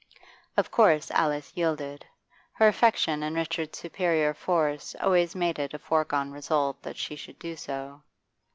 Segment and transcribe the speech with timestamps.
[0.57, 2.07] Of course Alice yielded;
[2.53, 7.37] her affection and Richard's superior force always made it a foregone result that she should
[7.37, 8.01] do so.